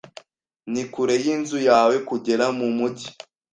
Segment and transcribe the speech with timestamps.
[0.71, 3.09] Ni kure y'inzu yawe kugera mu mujyi?